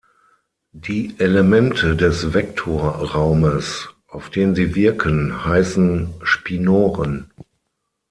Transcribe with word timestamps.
Die 0.73 1.13
Elemente 1.19 1.95
des 1.95 2.33
Vektorraumes, 2.33 3.87
auf 4.07 4.31
den 4.31 4.55
sie 4.55 4.73
wirken, 4.73 5.45
heißen 5.45 6.11
Spinoren. 6.23 7.31